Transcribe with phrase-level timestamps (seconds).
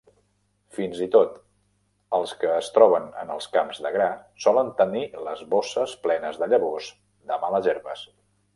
[0.77, 1.35] Fins i tot
[2.19, 4.09] els que es troben en els camps de gra
[4.47, 6.93] solen tenir les bosses plenes de llavors
[7.33, 8.09] de males herbes.